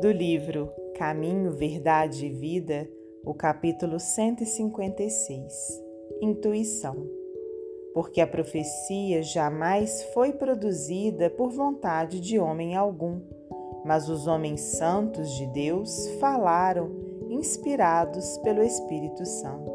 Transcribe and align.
do 0.00 0.12
livro 0.12 0.70
Caminho, 0.94 1.52
Verdade 1.52 2.26
e 2.26 2.30
Vida, 2.30 2.86
o 3.24 3.32
capítulo 3.32 3.98
156 3.98 5.82
Intuição. 6.20 6.94
Porque 7.94 8.20
a 8.20 8.26
profecia 8.26 9.22
jamais 9.22 10.02
foi 10.12 10.32
produzida 10.34 11.30
por 11.30 11.50
vontade 11.50 12.20
de 12.20 12.38
homem 12.38 12.76
algum, 12.76 13.22
mas 13.86 14.10
os 14.10 14.26
homens 14.26 14.60
santos 14.60 15.30
de 15.30 15.46
Deus 15.46 16.08
falaram, 16.20 16.90
inspirados 17.30 18.36
pelo 18.38 18.62
Espírito 18.62 19.24
Santo. 19.24 19.72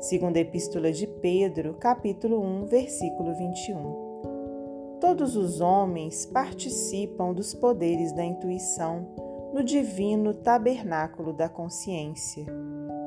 Segundo 0.00 0.38
a 0.38 0.40
Epístola 0.40 0.90
de 0.90 1.06
Pedro, 1.06 1.74
capítulo 1.74 2.40
1, 2.40 2.64
versículo 2.64 3.34
21. 3.34 4.98
Todos 5.00 5.36
os 5.36 5.60
homens 5.60 6.24
participam 6.24 7.34
dos 7.34 7.52
poderes 7.54 8.12
da 8.12 8.24
intuição 8.24 9.29
no 9.52 9.64
divino 9.64 10.32
tabernáculo 10.32 11.32
da 11.32 11.48
consciência 11.48 12.46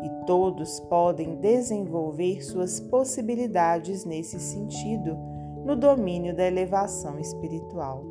e 0.04 0.26
todos 0.26 0.80
podem 0.82 1.36
desenvolver 1.36 2.44
suas 2.44 2.80
possibilidades 2.80 4.04
nesse 4.04 4.40
sentido 4.40 5.18
no 5.64 5.76
domínio 5.76 6.36
da 6.36 6.46
elevação 6.46 7.18
espiritual. 7.18 8.04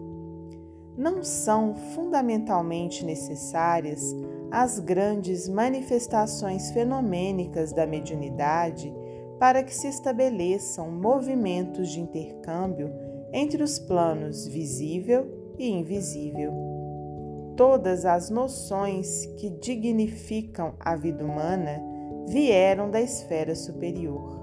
Não 0.97 1.23
são 1.23 1.75
fundamentalmente 1.95 3.05
necessárias 3.05 4.15
as 4.51 4.79
grandes 4.79 5.49
manifestações 5.49 6.71
fenomênicas 6.71 7.73
da 7.73 7.87
mediunidade 7.87 8.93
para 9.39 9.63
que 9.63 9.75
se 9.75 9.89
estabeleçam 9.89 10.91
movimentos 10.91 11.91
de 11.91 12.01
intercâmbio 12.01 12.91
entre 13.33 13.63
os 13.63 13.79
planos 13.79 14.47
visível 14.47 15.27
e 15.59 15.71
invisível. 15.71 16.82
Todas 17.57 18.05
as 18.05 18.31
noções 18.31 19.27
que 19.37 19.51
dignificam 19.51 20.75
a 20.81 20.97
vida 20.97 21.25
humana 21.25 21.83
vieram 22.29 22.91
da 22.91 23.01
esfera 23.01 23.55
superior. 23.55 24.41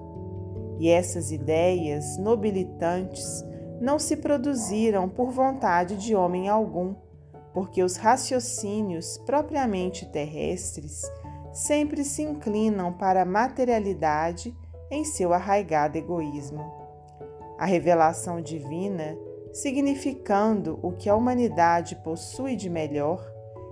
E 0.79 0.89
essas 0.89 1.31
ideias 1.31 2.17
nobilitantes 2.17 3.43
não 3.81 3.97
se 3.97 4.17
produziram 4.17 5.09
por 5.09 5.31
vontade 5.31 5.97
de 5.97 6.16
homem 6.16 6.47
algum, 6.47 6.95
porque 7.53 7.83
os 7.83 7.95
raciocínios 7.95 9.17
propriamente 9.25 10.05
terrestres 10.05 11.01
sempre 11.51 12.03
se 12.03 12.21
inclinam 12.21 12.94
para 12.94 13.23
a 13.23 13.25
materialidade 13.25 14.55
em 14.91 15.03
seu 15.03 15.33
arraigado 15.33 15.97
egoísmo 15.97 16.79
a 17.59 17.66
revelação 17.66 18.41
divina, 18.41 19.17
significando 19.53 20.80
o 20.81 20.92
que 20.92 21.09
a 21.09 21.16
humanidade 21.16 21.95
possui 21.97 22.55
de 22.55 22.69
melhor, 22.69 23.25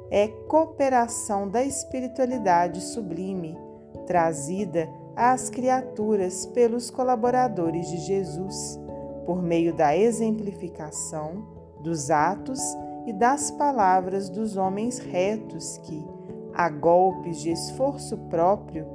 é 0.10 0.28
cooperação 0.48 1.50
da 1.50 1.64
espiritualidade 1.64 2.82
sublime, 2.82 3.58
trazida 4.06 4.90
às 5.16 5.50
criaturas 5.50 6.46
pelos 6.46 6.90
colaboradores 6.90 7.90
de 7.90 7.98
Jesus, 7.98 8.80
por 9.26 9.42
meio 9.42 9.74
da 9.74 9.98
exemplificação, 9.98 11.46
dos 11.82 12.10
atos 12.10 12.60
e 13.06 13.14
das 13.14 13.52
palavras 13.52 14.30
dos 14.30 14.58
homens 14.58 15.00
retos 15.00 15.78
que, 15.80 16.06
a 16.54 16.70
golpes 16.70 17.40
de 17.40 17.52
esforço 17.52 18.18
próprio, 18.30 18.88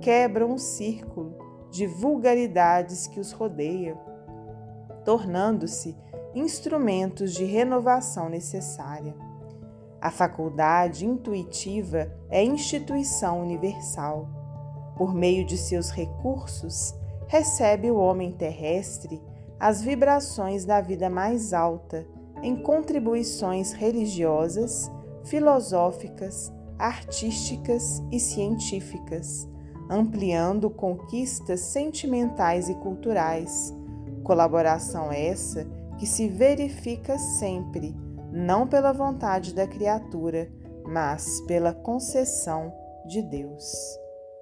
quebram 0.00 0.52
o 0.52 0.58
círculo 0.58 1.34
de 1.70 1.86
vulgaridades 1.86 3.06
que 3.06 3.20
os 3.20 3.32
rodeia 3.32 3.96
tornando-se 5.06 5.96
instrumentos 6.34 7.32
de 7.32 7.44
renovação 7.44 8.28
necessária. 8.28 9.14
A 10.00 10.10
faculdade 10.10 11.06
intuitiva 11.06 12.12
é 12.28 12.44
instituição 12.44 13.40
universal. 13.40 14.28
Por 14.96 15.14
meio 15.14 15.46
de 15.46 15.56
seus 15.56 15.90
recursos, 15.90 16.92
recebe 17.28 17.88
o 17.90 17.96
homem 17.96 18.32
terrestre 18.32 19.22
as 19.58 19.80
vibrações 19.80 20.64
da 20.64 20.80
vida 20.80 21.08
mais 21.08 21.54
alta 21.54 22.06
em 22.42 22.56
contribuições 22.56 23.72
religiosas, 23.72 24.90
filosóficas, 25.24 26.52
artísticas 26.78 28.02
e 28.10 28.18
científicas, 28.18 29.48
ampliando 29.88 30.68
conquistas 30.68 31.60
sentimentais 31.60 32.68
e 32.68 32.74
culturais 32.74 33.74
Colaboração 34.26 35.12
essa 35.12 35.64
que 36.00 36.04
se 36.04 36.28
verifica 36.28 37.16
sempre, 37.16 37.94
não 38.32 38.66
pela 38.66 38.92
vontade 38.92 39.54
da 39.54 39.68
criatura, 39.68 40.50
mas 40.84 41.40
pela 41.42 41.72
concessão 41.72 42.74
de 43.06 43.22
Deus. 43.22 43.72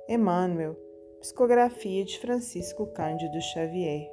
Emmanuel, 0.09 0.75
Psicografia 1.21 2.03
de 2.03 2.19
Francisco 2.19 2.87
Cândido 2.87 3.39
Xavier. 3.43 4.11